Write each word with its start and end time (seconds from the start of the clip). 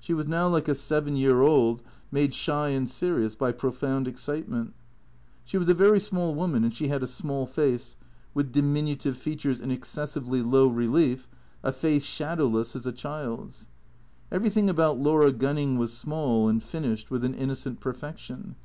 She 0.00 0.12
was 0.12 0.26
now 0.26 0.48
like 0.48 0.68
a 0.68 0.74
seven 0.74 1.16
year 1.16 1.40
old 1.40 1.82
made 2.10 2.34
shy 2.34 2.68
and 2.68 2.86
serious 2.86 3.34
by 3.34 3.52
profound 3.52 4.06
excitement. 4.06 4.74
She 5.44 5.56
was 5.56 5.66
a 5.70 5.72
very 5.72 5.98
small 5.98 6.34
woman 6.34 6.62
and 6.62 6.74
she 6.74 6.88
had 6.88 7.02
a 7.02 7.06
small 7.06 7.46
face, 7.46 7.96
with 8.34 8.52
diminutive 8.52 9.16
features 9.16 9.62
in 9.62 9.70
excessively 9.70 10.42
low 10.42 10.66
relief, 10.68 11.26
a 11.62 11.72
face 11.72 12.04
shadowless 12.04 12.76
as 12.76 12.84
a 12.84 12.92
child's. 12.92 13.70
Everything 14.30 14.68
about 14.68 14.98
Laura 14.98 15.32
Gunning 15.32 15.78
was 15.78 15.94
small 15.96 16.50
and 16.50 16.62
finished 16.62 17.10
with 17.10 17.24
an 17.24 17.32
innocent 17.32 17.80
perfection. 17.80 18.56